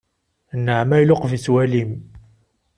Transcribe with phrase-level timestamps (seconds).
[0.57, 1.91] Nnaɛma iluqeb-itt walim.